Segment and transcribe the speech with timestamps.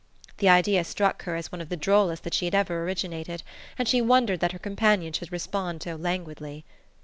[0.39, 3.43] The idea struck her as one of the drollest that she had ever originated,
[3.77, 6.65] and she wondered that her companions should respond so languidly.